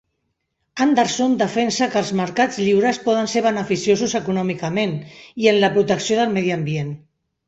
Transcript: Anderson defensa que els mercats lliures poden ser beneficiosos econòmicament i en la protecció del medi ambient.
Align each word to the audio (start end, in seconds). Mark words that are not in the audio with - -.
Anderson 0.83 1.33
defensa 1.41 1.87
que 1.95 1.99
els 1.99 2.07
mercats 2.19 2.57
lliures 2.61 2.99
poden 3.03 3.29
ser 3.33 3.43
beneficiosos 3.47 4.15
econòmicament 4.21 4.95
i 5.45 5.51
en 5.53 5.61
la 5.65 5.71
protecció 5.77 6.19
del 6.21 6.33
medi 6.39 6.55
ambient. 6.57 6.91